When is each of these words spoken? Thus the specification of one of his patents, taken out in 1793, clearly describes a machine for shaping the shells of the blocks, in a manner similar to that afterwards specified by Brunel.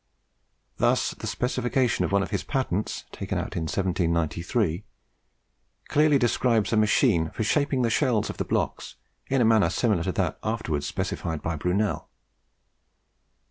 Thus 0.77 1.11
the 1.11 1.27
specification 1.27 2.03
of 2.03 2.11
one 2.11 2.23
of 2.23 2.31
his 2.31 2.43
patents, 2.43 3.05
taken 3.11 3.37
out 3.37 3.55
in 3.55 3.65
1793, 3.65 4.83
clearly 5.89 6.17
describes 6.17 6.73
a 6.73 6.75
machine 6.75 7.29
for 7.29 7.43
shaping 7.43 7.83
the 7.83 7.91
shells 7.91 8.27
of 8.27 8.37
the 8.37 8.43
blocks, 8.43 8.95
in 9.27 9.41
a 9.41 9.45
manner 9.45 9.69
similar 9.69 10.01
to 10.01 10.11
that 10.13 10.39
afterwards 10.43 10.87
specified 10.87 11.43
by 11.43 11.55
Brunel. 11.55 12.09